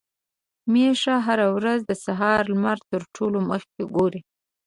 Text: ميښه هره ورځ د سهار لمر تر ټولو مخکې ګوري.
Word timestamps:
ميښه 0.71 1.15
هره 1.25 1.47
ورځ 1.57 1.79
د 1.85 1.91
سهار 2.05 2.39
لمر 2.51 2.77
تر 2.89 3.01
ټولو 3.15 3.37
مخکې 3.49 3.81
ګوري. 3.95 4.21